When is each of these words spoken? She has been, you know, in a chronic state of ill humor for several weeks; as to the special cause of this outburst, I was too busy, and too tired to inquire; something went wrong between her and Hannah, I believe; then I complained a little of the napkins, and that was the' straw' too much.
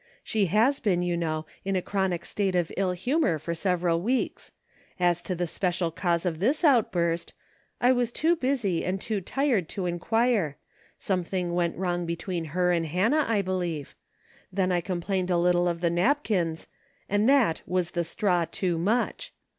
She 0.23 0.47
has 0.47 0.79
been, 0.79 1.03
you 1.03 1.15
know, 1.15 1.45
in 1.63 1.75
a 1.75 1.81
chronic 1.83 2.25
state 2.25 2.55
of 2.55 2.71
ill 2.75 2.93
humor 2.93 3.37
for 3.37 3.53
several 3.53 4.01
weeks; 4.01 4.51
as 4.99 5.21
to 5.21 5.35
the 5.35 5.45
special 5.45 5.91
cause 5.91 6.25
of 6.25 6.39
this 6.39 6.63
outburst, 6.63 7.33
I 7.79 7.91
was 7.91 8.11
too 8.11 8.35
busy, 8.35 8.83
and 8.83 8.99
too 8.99 9.21
tired 9.21 9.69
to 9.69 9.85
inquire; 9.85 10.57
something 10.97 11.53
went 11.53 11.77
wrong 11.77 12.07
between 12.07 12.45
her 12.45 12.71
and 12.71 12.87
Hannah, 12.87 13.25
I 13.29 13.43
believe; 13.43 13.93
then 14.51 14.71
I 14.71 14.81
complained 14.81 15.29
a 15.29 15.37
little 15.37 15.67
of 15.67 15.81
the 15.81 15.91
napkins, 15.91 16.65
and 17.07 17.29
that 17.29 17.61
was 17.67 17.91
the' 17.91 18.03
straw' 18.13 18.45
too 18.51 18.79
much. 18.79 19.35